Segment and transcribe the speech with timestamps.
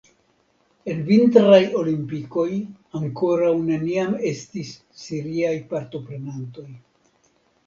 [0.93, 2.45] En vintraj olimpikoj
[3.01, 6.69] ankoraŭ neniam estis siriaj partoprenantoj.